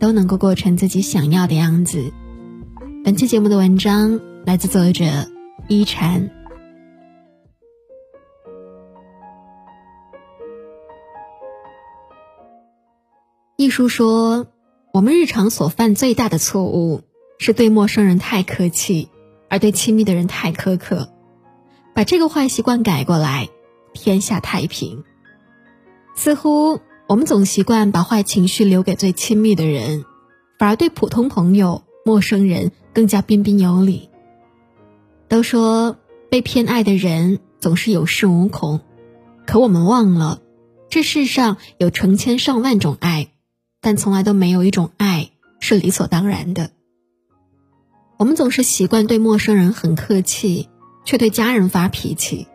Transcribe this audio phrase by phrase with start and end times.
[0.00, 2.12] 都能够过成自己想要的样子。
[3.04, 5.04] 本期节目的文章来自作者
[5.68, 6.30] 一禅。
[13.56, 14.48] 一书说。
[14.92, 17.02] 我们日常所犯最大的错误，
[17.38, 19.08] 是对陌生人太客气，
[19.48, 21.12] 而对亲密的人太苛刻。
[21.94, 23.48] 把这个坏习惯改过来，
[23.92, 25.04] 天下太平。
[26.16, 26.80] 似乎
[27.10, 30.04] 我们总习惯把坏情绪留给最亲密的人，
[30.60, 34.10] 反而对普通朋友、陌生人更加彬彬有礼。
[35.26, 35.96] 都说
[36.30, 38.78] 被偏爱的人总是有恃无恐，
[39.44, 40.40] 可我们忘了，
[40.88, 43.32] 这世上有成千上万种爱。
[43.80, 46.70] 但从来都没有一种爱是理所当然的。
[48.18, 50.68] 我们总是习惯对陌生人很客气，
[51.04, 52.46] 却对家人发脾气，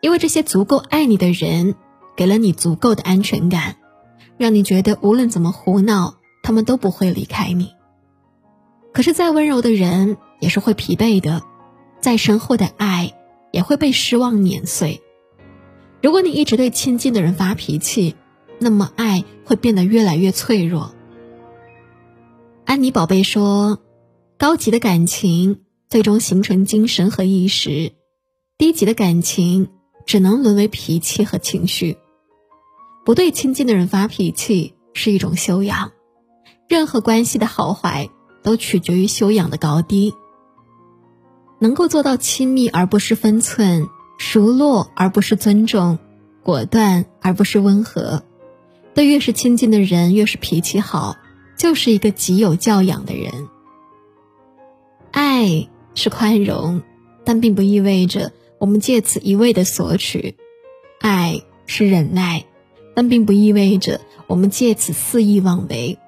[0.00, 1.74] 因为这些足够爱你的人，
[2.20, 3.76] 给了你足够的安全感，
[4.36, 7.70] 让你觉得无论怎么胡闹，他们都不会离开你。
[8.92, 11.42] 可是再温柔的人也是会疲惫的，
[12.02, 13.14] 再深厚的爱
[13.52, 15.00] 也会被失望碾碎。
[16.02, 18.16] 如果你一直对亲近的人发脾气，
[18.58, 20.94] 那么爱会变得越来越脆弱。
[22.66, 23.78] 安妮宝贝说
[24.36, 27.94] ：“高级的感情最终形成精神和意识，
[28.58, 29.70] 低级的感情
[30.04, 31.96] 只能沦为脾气和情绪。
[33.04, 35.92] 不对亲近的人发脾气是一种修养。
[36.68, 38.08] 任何关系的好坏
[38.42, 40.14] 都取决于修养的高低。
[41.58, 45.98] 能够做到亲密而不失分寸，熟络而不失尊重，
[46.42, 48.22] 果断而不失温和。”
[48.94, 51.16] 对越是亲近的人，越是脾气好，
[51.56, 53.48] 就是一个极有教养的人。
[55.12, 56.82] 爱是宽容，
[57.24, 60.34] 但并不意味着我们借此一味的索取；
[61.00, 62.46] 爱是忍耐，
[63.00, 65.98] 但并不意味着我们借此肆意妄为。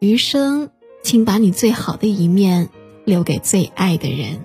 [0.00, 0.68] 余生，
[1.02, 2.68] 请把你最好的一面
[3.06, 4.44] 留给最爱的人。